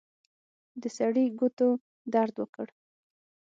د 0.81 0.83
سړي 0.97 1.25
ګوتو 1.39 1.69
درد 2.13 2.35
وکړ. 2.39 2.67